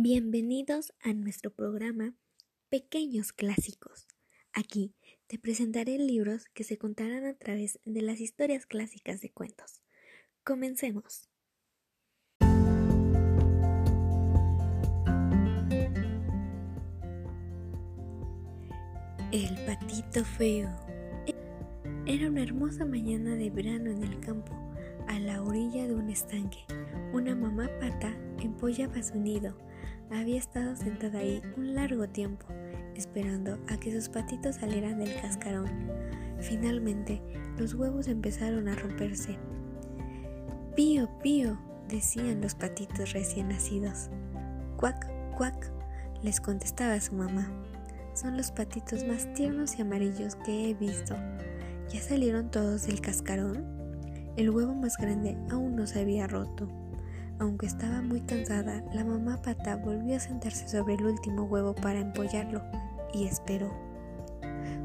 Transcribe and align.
Bienvenidos 0.00 0.92
a 1.02 1.12
nuestro 1.12 1.50
programa 1.52 2.14
Pequeños 2.68 3.32
Clásicos. 3.32 4.06
Aquí 4.52 4.94
te 5.26 5.40
presentaré 5.40 5.98
libros 5.98 6.44
que 6.54 6.62
se 6.62 6.78
contarán 6.78 7.26
a 7.26 7.34
través 7.34 7.80
de 7.84 8.02
las 8.02 8.20
historias 8.20 8.64
clásicas 8.64 9.20
de 9.20 9.32
cuentos. 9.32 9.82
Comencemos. 10.44 11.28
El 19.32 19.56
patito 19.66 20.24
feo. 20.24 20.70
Era 22.06 22.28
una 22.28 22.44
hermosa 22.44 22.84
mañana 22.84 23.34
de 23.34 23.50
verano 23.50 23.90
en 23.90 24.04
el 24.04 24.20
campo, 24.20 24.52
a 25.08 25.18
la 25.18 25.42
orilla 25.42 25.88
de 25.88 25.94
un 25.96 26.08
estanque. 26.08 26.64
Una 27.12 27.34
mamá 27.34 27.68
pata 27.80 28.16
empollaba 28.38 29.02
su 29.02 29.18
nido. 29.18 29.58
Había 30.10 30.38
estado 30.38 30.74
sentada 30.74 31.18
ahí 31.18 31.42
un 31.56 31.74
largo 31.74 32.08
tiempo, 32.08 32.46
esperando 32.96 33.58
a 33.68 33.78
que 33.78 33.92
sus 33.92 34.08
patitos 34.08 34.56
salieran 34.56 34.98
del 34.98 35.14
cascarón. 35.20 35.68
Finalmente, 36.40 37.20
los 37.58 37.74
huevos 37.74 38.08
empezaron 38.08 38.68
a 38.68 38.74
romperse. 38.74 39.38
Pío, 40.74 41.08
pío, 41.22 41.58
decían 41.88 42.40
los 42.40 42.54
patitos 42.54 43.12
recién 43.12 43.48
nacidos. 43.48 44.08
Cuac, 44.76 45.06
cuac, 45.36 45.70
les 46.22 46.40
contestaba 46.40 46.98
su 47.00 47.14
mamá. 47.14 47.50
Son 48.14 48.36
los 48.36 48.50
patitos 48.50 49.04
más 49.04 49.32
tiernos 49.34 49.78
y 49.78 49.82
amarillos 49.82 50.36
que 50.36 50.70
he 50.70 50.74
visto. 50.74 51.16
¿Ya 51.92 52.00
salieron 52.00 52.50
todos 52.50 52.86
del 52.86 53.00
cascarón? 53.00 53.64
El 54.36 54.50
huevo 54.50 54.74
más 54.74 54.96
grande 54.96 55.36
aún 55.50 55.76
no 55.76 55.86
se 55.86 56.00
había 56.00 56.26
roto. 56.26 56.68
Aunque 57.40 57.66
estaba 57.66 58.02
muy 58.02 58.20
cansada, 58.22 58.82
la 58.92 59.04
mamá 59.04 59.40
pata 59.42 59.76
volvió 59.76 60.16
a 60.16 60.20
sentarse 60.20 60.68
sobre 60.68 60.94
el 60.94 61.04
último 61.04 61.44
huevo 61.44 61.74
para 61.74 62.00
empollarlo 62.00 62.62
y 63.14 63.26
esperó. 63.26 63.72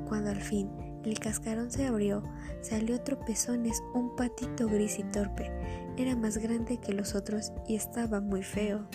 Cuando 0.08 0.30
al 0.30 0.42
fin 0.42 0.70
el 1.04 1.20
cascarón 1.20 1.72
se 1.72 1.88
abrió, 1.88 2.24
salió 2.62 3.02
tropezones 3.02 3.84
un 3.94 4.16
patito 4.16 4.68
gris 4.68 5.00
y 5.00 5.04
torpe. 5.04 5.52
Era 5.98 6.16
más 6.16 6.38
grande 6.38 6.78
que 6.78 6.94
los 6.94 7.16
otros 7.16 7.52
y 7.68 7.76
estaba 7.76 8.22
muy 8.22 8.44
feo. 8.44 8.88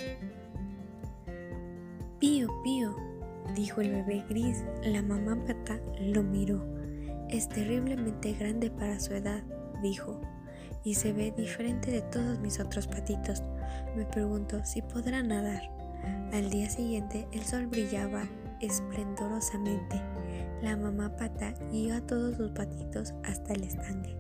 Pío, 2.19 2.49
pío, 2.63 2.97
dijo 3.55 3.81
el 3.81 3.91
bebé 3.91 4.25
gris. 4.29 4.65
La 4.85 5.03
mamá 5.03 5.37
pata 5.45 5.81
lo 6.01 6.23
miró. 6.23 6.65
Es 7.29 7.49
terriblemente 7.49 8.33
grande 8.33 8.71
para 8.71 9.01
su 9.01 9.13
edad, 9.13 9.43
dijo, 9.83 10.21
y 10.85 10.95
se 10.95 11.13
ve 11.13 11.33
diferente 11.37 11.91
de 11.91 12.03
todos 12.03 12.39
mis 12.39 12.61
otros 12.61 12.87
patitos. 12.87 13.43
Me 13.97 14.05
pregunto 14.05 14.65
si 14.65 14.83
podrá 14.83 15.23
nadar. 15.23 15.71
Al 16.33 16.51
día 16.51 16.71
siguiente 16.71 17.27
el 17.33 17.43
sol 17.45 17.67
brillaba 17.67 18.25
esplendorosamente. 18.61 20.01
La 20.63 20.77
mamá 20.77 21.17
pata 21.17 21.55
guió 21.71 21.97
a 21.97 22.01
todos 22.01 22.37
sus 22.37 22.51
patitos 22.51 23.15
hasta 23.25 23.53
el 23.53 23.65
estanque. 23.65 24.17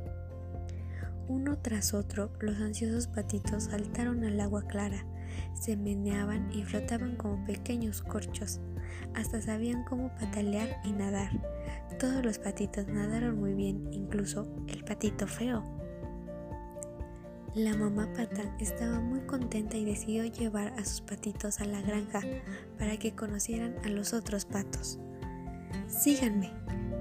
Uno 1.28 1.58
tras 1.58 1.92
otro, 1.92 2.30
los 2.40 2.56
ansiosos 2.58 3.06
patitos 3.06 3.64
saltaron 3.64 4.24
al 4.24 4.40
agua 4.40 4.62
clara, 4.62 5.04
se 5.52 5.76
meneaban 5.76 6.50
y 6.52 6.64
flotaban 6.64 7.16
como 7.16 7.44
pequeños 7.44 8.00
corchos. 8.02 8.60
Hasta 9.14 9.42
sabían 9.42 9.84
cómo 9.84 10.08
patalear 10.14 10.80
y 10.84 10.92
nadar. 10.92 11.30
Todos 11.98 12.24
los 12.24 12.38
patitos 12.38 12.86
nadaron 12.86 13.38
muy 13.38 13.54
bien, 13.54 13.88
incluso 13.92 14.48
el 14.68 14.84
patito 14.84 15.26
feo. 15.26 15.62
La 17.58 17.74
mamá 17.74 18.08
pata 18.12 18.54
estaba 18.60 19.00
muy 19.00 19.18
contenta 19.22 19.76
y 19.76 19.84
decidió 19.84 20.24
llevar 20.24 20.72
a 20.78 20.84
sus 20.84 21.00
patitos 21.00 21.58
a 21.58 21.64
la 21.64 21.82
granja 21.82 22.20
para 22.78 22.96
que 22.98 23.16
conocieran 23.16 23.74
a 23.84 23.88
los 23.88 24.12
otros 24.12 24.44
patos. 24.44 25.00
Síganme, 25.88 26.52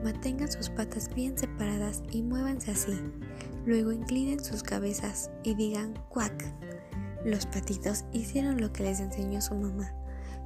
mantengan 0.04 0.52
sus 0.52 0.70
patas 0.70 1.14
bien 1.14 1.38
separadas 1.38 2.02
y 2.10 2.24
muévanse 2.24 2.72
así. 2.72 3.00
Luego 3.68 3.92
inclinen 3.92 4.44
sus 4.44 4.64
cabezas 4.64 5.30
y 5.44 5.54
digan 5.54 5.94
cuac. 6.10 6.52
Los 7.24 7.46
patitos 7.46 8.06
hicieron 8.12 8.60
lo 8.60 8.74
que 8.74 8.82
les 8.82 9.00
enseñó 9.00 9.42
su 9.42 9.54
mamá 9.54 9.94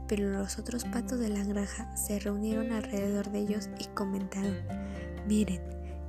pero 0.10 0.30
los 0.30 0.60
otros 0.60 0.84
patos 0.84 1.20
de 1.20 1.30
la 1.30 1.42
granja 1.46 1.96
se 1.96 2.20
reunieron 2.20 2.74
alrededor 2.74 3.32
de 3.32 3.40
ellos 3.40 3.70
y 3.80 3.86
comentaron, 3.94 4.58
miren, 5.26 5.62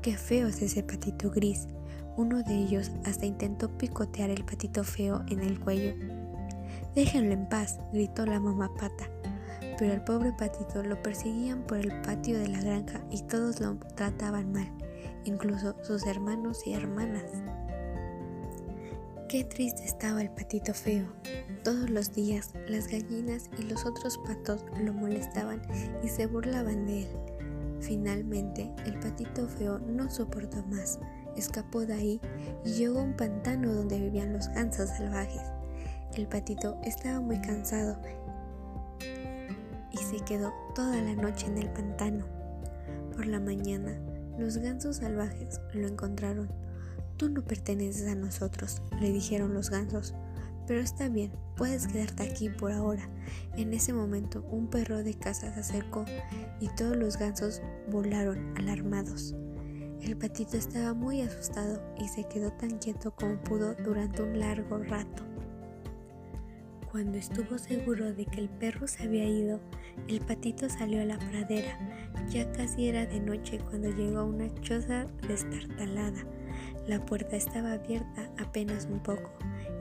qué 0.02 0.16
feo 0.16 0.48
es 0.48 0.60
ese 0.60 0.82
patito 0.82 1.30
gris. 1.30 1.68
Uno 2.16 2.42
de 2.42 2.54
ellos 2.54 2.90
hasta 3.04 3.26
intentó 3.26 3.70
picotear 3.78 4.30
el 4.30 4.44
patito 4.44 4.84
feo 4.84 5.22
en 5.28 5.40
el 5.40 5.58
cuello. 5.58 5.94
Déjenlo 6.94 7.32
en 7.32 7.48
paz, 7.48 7.78
gritó 7.92 8.26
la 8.26 8.38
mamá 8.38 8.70
pata. 8.78 9.08
Pero 9.78 9.94
al 9.94 10.04
pobre 10.04 10.32
patito 10.32 10.82
lo 10.82 11.02
perseguían 11.02 11.62
por 11.62 11.78
el 11.78 12.00
patio 12.02 12.38
de 12.38 12.48
la 12.48 12.60
granja 12.60 13.00
y 13.10 13.22
todos 13.22 13.60
lo 13.60 13.76
trataban 13.96 14.52
mal, 14.52 14.70
incluso 15.24 15.74
sus 15.82 16.06
hermanos 16.06 16.66
y 16.66 16.74
hermanas. 16.74 17.24
Qué 19.28 19.44
triste 19.44 19.84
estaba 19.84 20.20
el 20.20 20.30
patito 20.30 20.74
feo. 20.74 21.06
Todos 21.64 21.88
los 21.88 22.12
días 22.12 22.52
las 22.68 22.88
gallinas 22.88 23.48
y 23.58 23.62
los 23.62 23.86
otros 23.86 24.18
patos 24.18 24.62
lo 24.78 24.92
molestaban 24.92 25.62
y 26.02 26.08
se 26.08 26.26
burlaban 26.26 26.84
de 26.84 27.04
él. 27.04 27.08
Finalmente, 27.80 28.70
el 28.84 29.00
patito 29.00 29.48
feo 29.48 29.78
no 29.78 30.10
soportó 30.10 30.62
más, 30.64 31.00
escapó 31.36 31.86
de 31.86 31.94
ahí 31.94 32.20
y 32.64 32.72
llegó 32.72 33.00
a 33.00 33.04
un 33.04 33.16
pantano 33.16 33.72
donde 33.72 34.00
vivían 34.00 34.32
los 34.32 34.48
gansos 34.48 34.90
salvajes. 34.90 35.42
El 36.14 36.26
patito 36.26 36.78
estaba 36.84 37.20
muy 37.20 37.40
cansado 37.40 37.98
y 39.90 39.96
se 39.96 40.24
quedó 40.24 40.52
toda 40.74 41.00
la 41.00 41.14
noche 41.14 41.46
en 41.46 41.58
el 41.58 41.70
pantano. 41.70 42.26
Por 43.14 43.26
la 43.26 43.40
mañana, 43.40 43.98
los 44.38 44.58
gansos 44.58 44.96
salvajes 44.96 45.60
lo 45.74 45.86
encontraron 45.86 46.50
Tú 47.22 47.28
no 47.28 47.44
perteneces 47.44 48.08
a 48.08 48.16
nosotros, 48.16 48.82
le 49.00 49.12
dijeron 49.12 49.54
los 49.54 49.70
gansos. 49.70 50.12
Pero 50.66 50.80
está 50.80 51.08
bien, 51.08 51.30
puedes 51.56 51.86
quedarte 51.86 52.24
aquí 52.24 52.48
por 52.48 52.72
ahora. 52.72 53.08
En 53.56 53.72
ese 53.72 53.92
momento 53.92 54.44
un 54.50 54.68
perro 54.68 55.04
de 55.04 55.14
caza 55.14 55.54
se 55.54 55.60
acercó 55.60 56.04
y 56.60 56.68
todos 56.74 56.96
los 56.96 57.18
gansos 57.18 57.62
volaron 57.88 58.56
alarmados. 58.56 59.36
El 60.02 60.16
patito 60.16 60.56
estaba 60.56 60.94
muy 60.94 61.22
asustado 61.22 61.80
y 61.98 62.08
se 62.08 62.24
quedó 62.24 62.52
tan 62.52 62.78
quieto 62.78 63.14
como 63.14 63.36
pudo 63.36 63.74
durante 63.74 64.22
un 64.22 64.38
largo 64.38 64.78
rato. 64.78 65.22
Cuando 66.90 67.16
estuvo 67.16 67.56
seguro 67.56 68.12
de 68.12 68.26
que 68.26 68.40
el 68.40 68.50
perro 68.50 68.86
se 68.86 69.04
había 69.04 69.24
ido, 69.24 69.60
el 70.08 70.20
patito 70.20 70.68
salió 70.68 71.00
a 71.00 71.06
la 71.06 71.18
pradera. 71.18 71.78
Ya 72.28 72.50
casi 72.52 72.88
era 72.88 73.06
de 73.06 73.20
noche 73.20 73.58
cuando 73.70 73.88
llegó 73.88 74.18
a 74.18 74.24
una 74.24 74.52
choza 74.60 75.06
destartalada 75.26 76.26
la 76.86 77.04
puerta 77.04 77.36
estaba 77.36 77.72
abierta 77.72 78.28
apenas 78.38 78.88
un 78.90 79.00
poco 79.00 79.30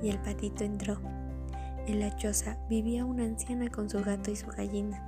y 0.03 0.09
el 0.09 0.19
patito 0.19 0.63
entró. 0.63 0.99
En 1.87 1.99
la 1.99 2.15
choza 2.15 2.57
vivía 2.69 3.05
una 3.05 3.23
anciana 3.23 3.69
con 3.69 3.89
su 3.89 4.03
gato 4.03 4.29
y 4.29 4.35
su 4.35 4.47
gallina. 4.47 5.07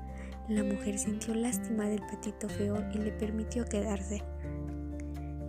La 0.50 0.64
mujer 0.64 0.98
sintió 0.98 1.36
lástima 1.36 1.88
del 1.88 2.02
patito 2.02 2.50
feo 2.50 2.84
y 2.94 2.98
le 2.98 3.12
permitió 3.12 3.64
quedarse. 3.66 4.24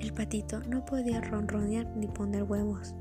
El 0.04 0.12
patito 0.12 0.60
no 0.68 0.84
podía 0.84 1.22
ronronear 1.22 1.86
ni 1.96 2.08
poner 2.08 2.42
huevos, 2.42 2.94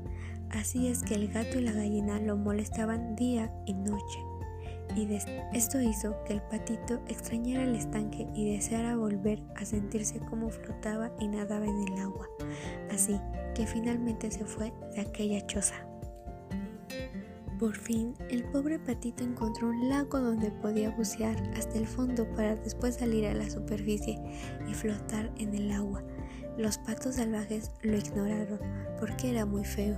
así 0.48 0.88
es 0.88 1.02
que 1.02 1.14
el 1.14 1.28
gato 1.28 1.58
y 1.58 1.62
la 1.62 1.72
gallina 1.72 2.18
lo 2.18 2.38
molestaban 2.38 3.14
día 3.14 3.52
y 3.66 3.74
noche 3.74 4.20
y 4.96 5.06
esto 5.52 5.82
hizo 5.82 6.16
que 6.24 6.32
el 6.32 6.40
patito 6.40 7.02
extrañara 7.06 7.64
el 7.64 7.74
estanque 7.74 8.26
y 8.34 8.54
deseara 8.54 8.96
volver 8.96 9.42
a 9.54 9.66
sentirse 9.66 10.18
como 10.18 10.48
flotaba 10.48 11.10
y 11.20 11.28
nadaba 11.28 11.66
en 11.66 11.88
el 11.88 11.98
agua. 11.98 12.26
Así 12.90 13.20
que 13.54 13.66
finalmente 13.66 14.30
se 14.30 14.46
fue 14.46 14.72
de 14.94 15.02
aquella 15.02 15.46
choza. 15.46 15.86
Por 17.58 17.76
fin, 17.76 18.14
el 18.30 18.44
pobre 18.44 18.78
patito 18.78 19.24
encontró 19.24 19.68
un 19.68 19.90
lago 19.90 20.20
donde 20.20 20.50
podía 20.50 20.88
bucear 20.88 21.36
hasta 21.54 21.76
el 21.76 21.86
fondo 21.86 22.26
para 22.34 22.56
después 22.56 22.94
salir 22.94 23.26
a 23.26 23.34
la 23.34 23.50
superficie 23.50 24.18
y 24.66 24.72
flotar 24.72 25.30
en 25.36 25.54
el 25.54 25.70
agua. 25.70 26.02
Los 26.56 26.78
patos 26.78 27.16
salvajes 27.16 27.70
lo 27.82 27.96
ignoraron 27.96 28.60
porque 29.00 29.30
era 29.30 29.44
muy 29.44 29.64
feo. 29.64 29.96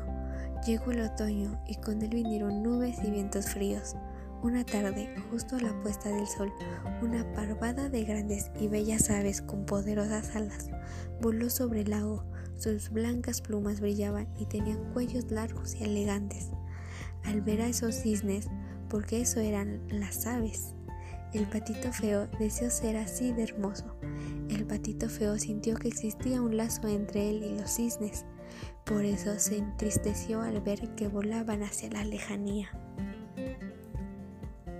Llegó 0.66 0.90
el 0.90 1.02
otoño 1.02 1.60
y 1.66 1.76
con 1.76 2.02
él 2.02 2.10
vinieron 2.10 2.62
nubes 2.62 2.96
y 3.04 3.10
vientos 3.10 3.50
fríos. 3.50 3.94
Una 4.42 4.64
tarde, 4.64 5.14
justo 5.30 5.56
a 5.56 5.60
la 5.60 5.78
puesta 5.82 6.08
del 6.08 6.26
sol, 6.26 6.52
una 7.02 7.30
parvada 7.32 7.88
de 7.88 8.04
grandes 8.04 8.50
y 8.58 8.68
bellas 8.68 9.10
aves 9.10 9.42
con 9.42 9.66
poderosas 9.66 10.34
alas 10.36 10.70
voló 11.20 11.50
sobre 11.50 11.82
el 11.82 11.90
lago. 11.90 12.24
Sus 12.56 12.90
blancas 12.90 13.40
plumas 13.40 13.80
brillaban 13.80 14.28
y 14.38 14.46
tenían 14.46 14.92
cuellos 14.92 15.30
largos 15.30 15.74
y 15.74 15.84
elegantes. 15.84 16.48
Al 17.24 17.42
ver 17.42 17.60
a 17.60 17.68
esos 17.68 17.94
cisnes, 17.96 18.48
porque 18.88 19.20
eso 19.20 19.40
eran 19.40 19.82
las 19.88 20.26
aves, 20.26 20.74
el 21.32 21.46
patito 21.46 21.92
feo 21.92 22.28
deseó 22.38 22.70
ser 22.70 22.96
así 22.96 23.32
de 23.32 23.42
hermoso. 23.42 23.95
Patito 24.68 25.08
feo 25.08 25.38
sintió 25.38 25.76
que 25.76 25.88
existía 25.88 26.42
un 26.42 26.56
lazo 26.56 26.88
entre 26.88 27.30
él 27.30 27.42
y 27.44 27.58
los 27.58 27.70
cisnes. 27.70 28.24
Por 28.84 29.04
eso 29.04 29.38
se 29.38 29.58
entristeció 29.58 30.42
al 30.42 30.60
ver 30.60 30.94
que 30.94 31.08
volaban 31.08 31.62
hacia 31.62 31.90
la 31.90 32.04
lejanía. 32.04 32.70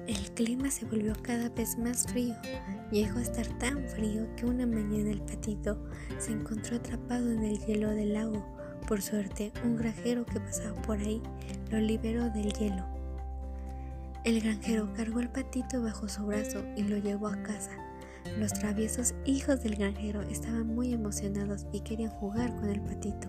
El 0.07 0.31
clima 0.35 0.71
se 0.71 0.85
volvió 0.87 1.15
cada 1.23 1.49
vez 1.49 1.77
más 1.79 2.07
frío. 2.07 2.35
Llegó 2.93 3.19
a 3.19 3.23
estar 3.23 3.47
tan 3.59 3.89
frío 3.89 4.27
que 4.37 4.47
una 4.47 4.67
mañana 4.67 5.11
el 5.11 5.21
patito 5.23 5.83
se 6.19 6.33
encontró 6.33 6.77
atrapado 6.77 7.33
en 7.33 7.43
el 7.43 7.59
hielo 7.67 7.91
del 7.91 8.13
lago. 8.15 8.45
Por 8.87 9.03
suerte, 9.03 9.53
un 9.65 9.77
granjero 9.77 10.25
que 10.25 10.39
pasaba 10.39 10.81
por 10.83 10.99
ahí 10.99 11.21
lo 11.71 11.79
liberó 11.79 12.31
del 12.31 12.53
hielo. 12.53 12.85
El 14.25 14.41
granjero 14.41 14.93
cargó 14.95 15.19
al 15.21 15.31
patito 15.31 15.83
bajo 15.83 16.09
su 16.09 16.27
brazo 16.27 16.65
y 16.77 16.83
lo 16.83 16.99
llevó 16.99 17.29
a 17.29 17.43
casa. 17.43 17.71
Los 18.39 18.53
traviesos 18.53 19.15
hijos 19.25 19.63
del 19.63 19.77
granjero 19.77 20.23
estaban 20.23 20.67
muy 20.67 20.93
emocionados 20.93 21.67
y 21.73 21.81
querían 21.81 22.11
jugar 22.11 22.55
con 22.57 22.69
el 22.69 22.81
patito. 22.81 23.29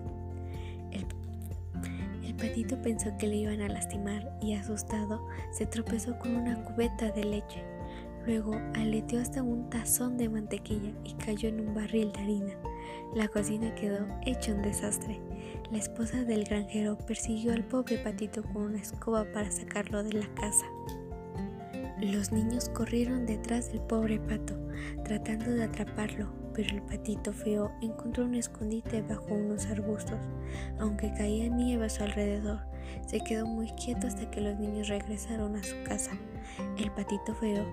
El, 0.90 1.06
patito 2.36 2.80
pensó 2.80 3.10
que 3.18 3.26
le 3.26 3.36
iban 3.36 3.60
a 3.62 3.68
lastimar 3.68 4.38
y 4.40 4.54
asustado 4.54 5.26
se 5.50 5.66
tropezó 5.66 6.16
con 6.18 6.36
una 6.36 6.62
cubeta 6.62 7.10
de 7.10 7.24
leche. 7.24 7.64
Luego 8.26 8.52
aleteó 8.74 9.20
hasta 9.20 9.42
un 9.42 9.70
tazón 9.70 10.18
de 10.18 10.28
mantequilla 10.28 10.92
y 11.02 11.14
cayó 11.14 11.48
en 11.48 11.60
un 11.66 11.74
barril 11.74 12.12
de 12.12 12.20
harina. 12.20 12.54
La 13.14 13.26
cocina 13.26 13.74
quedó 13.74 14.06
hecha 14.24 14.52
un 14.52 14.62
desastre. 14.62 15.20
La 15.72 15.78
esposa 15.78 16.22
del 16.24 16.44
granjero 16.44 16.96
persiguió 16.98 17.52
al 17.52 17.64
pobre 17.64 17.98
patito 17.98 18.42
con 18.42 18.62
una 18.62 18.78
escoba 18.78 19.24
para 19.32 19.50
sacarlo 19.50 20.02
de 20.02 20.12
la 20.12 20.34
casa. 20.34 20.66
Los 22.00 22.30
niños 22.30 22.68
corrieron 22.68 23.26
detrás 23.26 23.72
del 23.72 23.80
pobre 23.80 24.20
pato, 24.20 24.54
tratando 25.04 25.50
de 25.50 25.64
atraparlo, 25.64 26.32
pero 26.54 26.74
el 26.74 26.82
patito 26.82 27.32
feo 27.32 27.70
encontró 27.82 28.24
un 28.24 28.34
escondite 28.34 29.02
bajo 29.02 29.34
unos 29.34 29.66
arbustos. 29.66 30.18
Aunque 30.78 31.12
caía 31.12 31.48
nieve 31.48 31.86
a 31.86 31.88
su 31.88 32.02
alrededor, 32.02 32.60
se 33.06 33.20
quedó 33.20 33.46
muy 33.46 33.68
quieto 33.72 34.06
hasta 34.06 34.30
que 34.30 34.40
los 34.40 34.58
niños 34.58 34.88
regresaron 34.88 35.56
a 35.56 35.62
su 35.62 35.76
casa. 35.84 36.12
El 36.78 36.90
patito 36.92 37.34
feo 37.34 37.64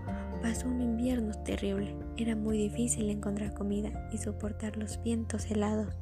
pasó 0.41 0.67
un 0.67 0.81
invierno 0.81 1.33
terrible. 1.43 1.95
Era 2.17 2.35
muy 2.35 2.57
difícil 2.57 3.09
encontrar 3.09 3.53
comida 3.53 4.09
y 4.11 4.17
soportar 4.17 4.77
los 4.77 5.01
vientos 5.01 5.49
helados. 5.49 5.95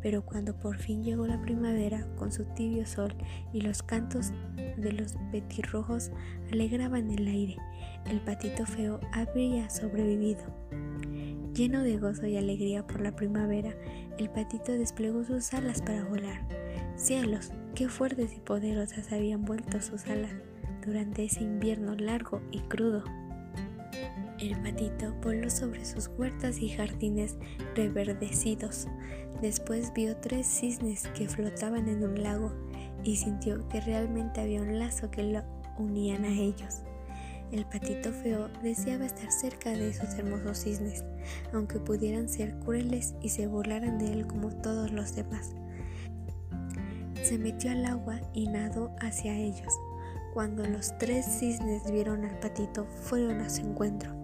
Pero 0.00 0.24
cuando 0.24 0.58
por 0.58 0.78
fin 0.78 1.02
llegó 1.02 1.26
la 1.26 1.40
primavera 1.40 2.06
con 2.16 2.32
su 2.32 2.44
tibio 2.44 2.86
sol 2.86 3.14
y 3.52 3.60
los 3.60 3.82
cantos 3.82 4.32
de 4.76 4.92
los 4.92 5.16
petirrojos 5.30 6.10
alegraban 6.52 7.10
el 7.10 7.26
aire, 7.28 7.56
el 8.06 8.20
patito 8.20 8.66
feo 8.66 9.00
habría 9.12 9.70
sobrevivido. 9.70 10.42
Lleno 11.54 11.82
de 11.82 11.98
gozo 11.98 12.26
y 12.26 12.36
alegría 12.36 12.86
por 12.86 13.00
la 13.00 13.14
primavera, 13.14 13.74
el 14.18 14.30
patito 14.30 14.72
desplegó 14.72 15.22
sus 15.24 15.52
alas 15.52 15.82
para 15.82 16.04
volar. 16.04 16.46
Cielos, 16.96 17.52
qué 17.74 17.88
fuertes 17.88 18.34
y 18.36 18.40
poderosas 18.40 19.12
habían 19.12 19.44
vuelto 19.44 19.80
sus 19.80 20.06
alas 20.06 20.32
durante 20.84 21.24
ese 21.24 21.42
invierno 21.42 21.94
largo 21.94 22.40
y 22.50 22.60
crudo. 22.60 23.04
El 24.42 24.60
patito 24.60 25.14
voló 25.22 25.48
sobre 25.48 25.84
sus 25.84 26.08
huertas 26.18 26.58
y 26.58 26.68
jardines 26.68 27.36
reverdecidos. 27.76 28.88
Después 29.40 29.92
vio 29.94 30.16
tres 30.16 30.48
cisnes 30.48 31.06
que 31.16 31.28
flotaban 31.28 31.88
en 31.88 32.02
un 32.02 32.20
lago 32.20 32.52
y 33.04 33.14
sintió 33.14 33.68
que 33.68 33.80
realmente 33.80 34.40
había 34.40 34.60
un 34.60 34.80
lazo 34.80 35.12
que 35.12 35.22
lo 35.22 35.44
unían 35.78 36.24
a 36.24 36.32
ellos. 36.32 36.82
El 37.52 37.66
patito 37.66 38.10
feo 38.10 38.48
deseaba 38.64 39.06
estar 39.06 39.30
cerca 39.30 39.70
de 39.70 39.90
esos 39.90 40.12
hermosos 40.14 40.58
cisnes, 40.58 41.04
aunque 41.52 41.78
pudieran 41.78 42.28
ser 42.28 42.58
crueles 42.58 43.14
y 43.22 43.28
se 43.28 43.46
burlaran 43.46 44.00
de 44.00 44.12
él 44.12 44.26
como 44.26 44.48
todos 44.50 44.90
los 44.90 45.14
demás. 45.14 45.52
Se 47.22 47.38
metió 47.38 47.70
al 47.70 47.86
agua 47.86 48.20
y 48.34 48.48
nadó 48.48 48.90
hacia 48.98 49.36
ellos. 49.36 49.72
Cuando 50.34 50.66
los 50.66 50.98
tres 50.98 51.26
cisnes 51.26 51.88
vieron 51.92 52.24
al 52.24 52.40
patito, 52.40 52.86
fueron 53.04 53.40
a 53.40 53.48
su 53.48 53.60
encuentro. 53.60 54.21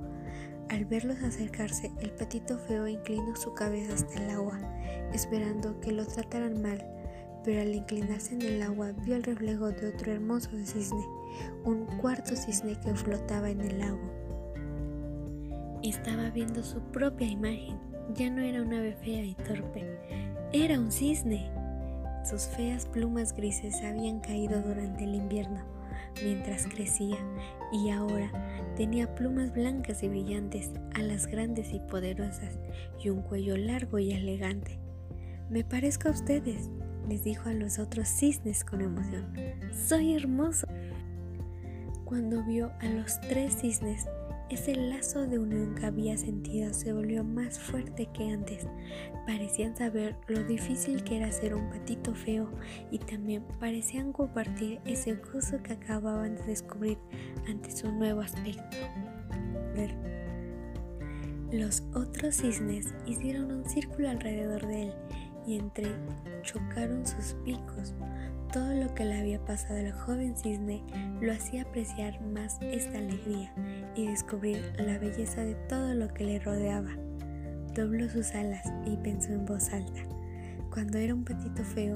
Al 0.70 0.84
verlos 0.84 1.22
acercarse, 1.22 1.90
el 2.00 2.10
patito 2.10 2.58
feo 2.58 2.86
inclinó 2.86 3.34
su 3.36 3.54
cabeza 3.54 3.94
hasta 3.94 4.22
el 4.22 4.30
agua, 4.30 4.60
esperando 5.14 5.80
que 5.80 5.92
lo 5.92 6.04
trataran 6.04 6.60
mal, 6.60 6.84
pero 7.42 7.62
al 7.62 7.74
inclinarse 7.74 8.34
en 8.34 8.42
el 8.42 8.60
agua 8.60 8.92
vio 8.92 9.16
el 9.16 9.22
reflejo 9.22 9.70
de 9.70 9.88
otro 9.88 10.12
hermoso 10.12 10.50
cisne, 10.64 11.04
un 11.64 11.86
cuarto 12.00 12.36
cisne 12.36 12.78
que 12.80 12.94
flotaba 12.94 13.48
en 13.48 13.62
el 13.62 13.78
lago. 13.78 15.78
Estaba 15.82 16.28
viendo 16.30 16.62
su 16.62 16.80
propia 16.92 17.26
imagen, 17.26 17.78
ya 18.14 18.28
no 18.28 18.42
era 18.42 18.60
una 18.60 18.78
ave 18.78 18.92
fea 18.92 19.24
y 19.24 19.34
torpe, 19.34 19.98
era 20.52 20.78
un 20.78 20.92
cisne. 20.92 21.50
Sus 22.28 22.42
feas 22.42 22.84
plumas 22.84 23.34
grises 23.34 23.82
habían 23.82 24.20
caído 24.20 24.60
durante 24.60 25.04
el 25.04 25.14
invierno 25.14 25.77
mientras 26.22 26.66
crecía 26.66 27.18
y 27.72 27.90
ahora 27.90 28.30
tenía 28.76 29.14
plumas 29.14 29.52
blancas 29.52 30.02
y 30.02 30.08
brillantes, 30.08 30.70
alas 30.94 31.26
grandes 31.26 31.72
y 31.72 31.80
poderosas 31.80 32.58
y 33.02 33.10
un 33.10 33.22
cuello 33.22 33.56
largo 33.56 33.98
y 33.98 34.12
elegante. 34.12 34.78
Me 35.50 35.64
parezco 35.64 36.08
a 36.08 36.12
ustedes, 36.12 36.70
les 37.08 37.24
dijo 37.24 37.48
a 37.48 37.54
los 37.54 37.78
otros 37.78 38.08
cisnes 38.08 38.64
con 38.64 38.80
emoción. 38.80 39.32
Soy 39.72 40.14
hermoso. 40.14 40.66
Cuando 42.04 42.44
vio 42.44 42.70
a 42.80 42.86
los 42.86 43.20
tres 43.20 43.56
cisnes, 43.60 44.06
ese 44.50 44.74
lazo 44.74 45.26
de 45.26 45.38
unión 45.38 45.74
que 45.74 45.86
había 45.86 46.16
sentido 46.16 46.72
se 46.72 46.92
volvió 46.92 47.22
más 47.22 47.58
fuerte 47.58 48.08
que 48.12 48.30
antes. 48.30 48.66
Parecían 49.26 49.76
saber 49.76 50.16
lo 50.26 50.42
difícil 50.44 51.04
que 51.04 51.18
era 51.18 51.30
ser 51.30 51.54
un 51.54 51.68
patito 51.68 52.14
feo 52.14 52.50
y 52.90 52.98
también 52.98 53.44
parecían 53.60 54.12
compartir 54.12 54.80
ese 54.84 55.14
gozo 55.14 55.62
que 55.62 55.74
acababan 55.74 56.36
de 56.36 56.44
descubrir 56.44 56.98
ante 57.46 57.70
su 57.70 57.90
nuevo 57.92 58.20
aspecto. 58.20 58.76
Los 61.52 61.82
otros 61.94 62.36
cisnes 62.36 62.94
hicieron 63.06 63.50
un 63.50 63.64
círculo 63.64 64.10
alrededor 64.10 64.66
de 64.66 64.82
él 64.82 64.92
y 65.46 65.58
entre 65.58 65.86
chocaron 66.42 67.06
sus 67.06 67.34
picos. 67.44 67.94
Todo 68.52 68.72
lo 68.72 68.94
que 68.94 69.04
le 69.04 69.18
había 69.18 69.44
pasado 69.44 69.78
al 69.78 69.92
joven 69.92 70.34
cisne 70.36 70.82
lo 71.20 71.32
hacía 71.32 71.62
apreciar 71.62 72.20
más 72.22 72.58
esta 72.62 72.98
alegría 72.98 73.52
y 73.94 74.06
descubrir 74.06 74.72
la 74.78 74.98
belleza 74.98 75.42
de 75.42 75.54
todo 75.68 75.94
lo 75.94 76.08
que 76.08 76.24
le 76.24 76.38
rodeaba. 76.38 76.90
Dobló 77.74 78.08
sus 78.08 78.34
alas 78.34 78.64
y 78.86 78.96
pensó 78.96 79.32
en 79.32 79.44
voz 79.44 79.70
alta. 79.72 80.00
Cuando 80.72 80.98
era 80.98 81.14
un 81.14 81.24
patito 81.24 81.62
feo, 81.62 81.94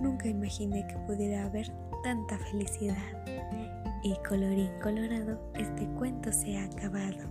nunca 0.00 0.28
imaginé 0.28 0.86
que 0.86 0.96
pudiera 1.06 1.44
haber 1.44 1.72
tanta 2.02 2.38
felicidad. 2.38 2.96
Y 4.02 4.14
colorín 4.28 4.70
colorado, 4.82 5.40
este 5.54 5.86
cuento 5.96 6.32
se 6.32 6.58
ha 6.58 6.64
acabado. 6.64 7.24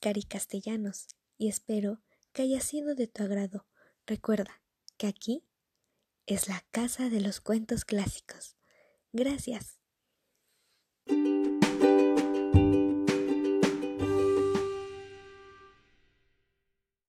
Cari 0.00 0.24
Castellanos 0.24 1.06
y 1.38 1.48
espero 1.48 2.02
que 2.32 2.42
haya 2.42 2.60
sido 2.60 2.94
de 2.94 3.06
tu 3.06 3.22
agrado. 3.22 3.66
Recuerda 4.06 4.62
que 4.96 5.06
aquí 5.06 5.44
es 6.26 6.48
la 6.48 6.64
casa 6.70 7.08
de 7.08 7.20
los 7.20 7.40
cuentos 7.40 7.84
clásicos. 7.84 8.56
Gracias. 9.12 9.79